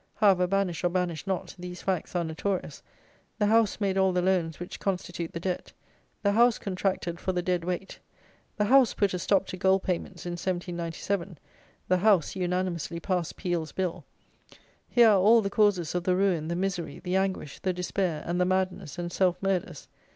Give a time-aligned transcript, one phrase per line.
[0.15, 2.81] However, banish or banish not, these facts are notorious:
[3.37, 5.73] the House made all the Loans which constitute the debt:
[6.23, 7.99] the House contracted for the Dead Weight:
[8.57, 11.37] the House put a stop to gold payments in 1797:
[11.87, 14.03] the House unanimously passed Peel's Bill.
[14.89, 18.41] Here are all the causes of the ruin, the misery, the anguish, the despair, and
[18.41, 19.87] the madness and self murders.